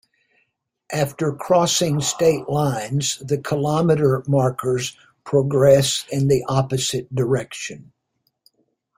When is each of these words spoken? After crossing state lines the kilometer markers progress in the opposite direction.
After 0.91 1.31
crossing 1.31 2.01
state 2.01 2.49
lines 2.49 3.17
the 3.19 3.37
kilometer 3.37 4.23
markers 4.27 4.97
progress 5.25 6.05
in 6.11 6.27
the 6.27 6.43
opposite 6.49 7.13
direction. 7.13 7.91